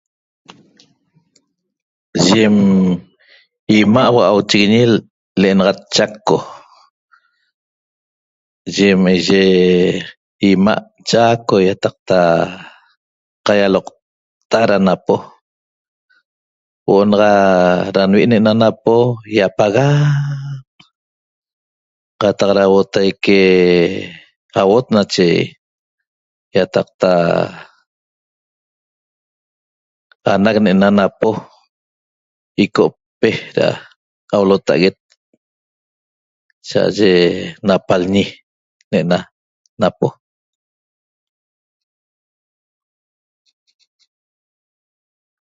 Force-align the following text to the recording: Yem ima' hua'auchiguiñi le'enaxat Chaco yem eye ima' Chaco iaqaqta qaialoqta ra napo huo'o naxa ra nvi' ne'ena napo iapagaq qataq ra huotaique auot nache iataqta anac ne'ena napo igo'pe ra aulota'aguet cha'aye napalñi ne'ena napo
Yem 2.25 2.55
ima' 3.79 4.05
hua'auchiguiñi 4.13 4.81
le'enaxat 5.41 5.81
Chaco 5.95 6.37
yem 8.75 9.01
eye 9.15 9.41
ima' 10.51 10.77
Chaco 11.09 11.55
iaqaqta 11.67 12.19
qaialoqta 13.45 14.57
ra 14.69 14.77
napo 14.87 15.15
huo'o 16.85 17.03
naxa 17.09 17.31
ra 17.95 18.03
nvi' 18.09 18.27
ne'ena 18.29 18.51
napo 18.61 18.95
iapagaq 19.35 20.85
qataq 22.21 22.51
ra 22.57 22.63
huotaique 22.71 23.39
auot 24.61 24.85
nache 24.95 25.27
iataqta 26.55 27.11
anac 30.33 30.55
ne'ena 30.63 30.87
napo 30.99 31.29
igo'pe 32.63 33.29
ra 33.57 33.67
aulota'aguet 34.35 34.97
cha'aye 36.67 37.11
napalñi 37.67 38.23
ne'ena 38.91 39.17
napo 39.81 40.07